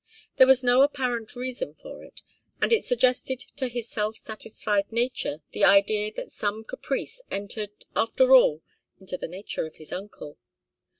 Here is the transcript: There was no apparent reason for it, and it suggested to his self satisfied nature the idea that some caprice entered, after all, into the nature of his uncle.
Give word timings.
There 0.37 0.47
was 0.47 0.63
no 0.63 0.81
apparent 0.81 1.35
reason 1.35 1.75
for 1.75 2.03
it, 2.03 2.23
and 2.59 2.73
it 2.73 2.83
suggested 2.83 3.39
to 3.55 3.67
his 3.67 3.87
self 3.87 4.17
satisfied 4.17 4.91
nature 4.91 5.43
the 5.51 5.63
idea 5.63 6.11
that 6.15 6.31
some 6.31 6.63
caprice 6.63 7.21
entered, 7.29 7.85
after 7.95 8.33
all, 8.33 8.63
into 8.99 9.15
the 9.15 9.27
nature 9.27 9.67
of 9.67 9.75
his 9.75 9.91
uncle. 9.91 10.39